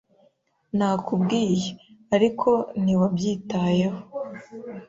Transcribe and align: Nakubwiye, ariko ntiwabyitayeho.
Nakubwiye, 0.77 1.67
ariko 2.15 2.49
ntiwabyitayeho. 2.81 4.01